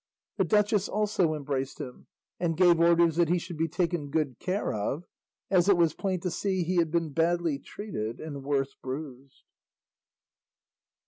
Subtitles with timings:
[0.37, 2.07] The duchess also embraced him,
[2.39, 5.03] and gave orders that he should be taken good care of,
[5.51, 9.43] as it was plain to see he had been badly treated and worse bruised.